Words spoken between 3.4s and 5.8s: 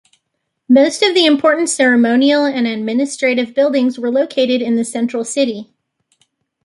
buildings were located in the central city.